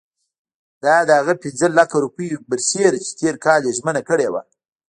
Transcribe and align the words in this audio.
دا 0.83 0.95
د 1.07 1.09
هغه 1.19 1.33
پنځه 1.43 1.67
لکه 1.77 1.95
روپیو 2.05 2.43
برسېره 2.49 2.99
چې 3.05 3.11
تېر 3.19 3.35
کال 3.45 3.61
یې 3.67 3.75
ژمنه 3.77 4.01
کړې 4.09 4.27
وه. 4.33 4.41